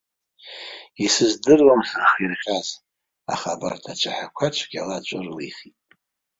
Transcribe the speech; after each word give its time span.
Исыздыруам 1.05 1.81
сзыхирҟьаз, 1.89 2.67
аха 3.33 3.49
абарҭ 3.55 3.83
ацәаҳәақәа 3.91 4.47
цәгьала 4.55 4.95
аҵәы 4.97 5.17
рылихит. 5.25 5.77